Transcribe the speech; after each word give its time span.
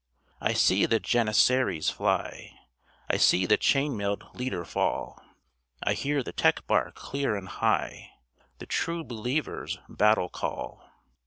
I 0.41 0.53
see 0.53 0.87
the 0.87 0.99
Janissaries 0.99 1.91
fly, 1.91 2.59
I 3.07 3.17
see 3.17 3.45
the 3.45 3.55
chain 3.55 3.95
mailed 3.95 4.27
leader 4.35 4.65
fall, 4.65 5.21
I 5.83 5.93
hear 5.93 6.23
the 6.23 6.33
Tekbar 6.33 6.93
clear 6.95 7.35
and 7.35 7.47
high, 7.47 8.09
The 8.57 8.65
true 8.65 9.03
believer's 9.03 9.77
battle 9.87 10.29
call. 10.29 10.83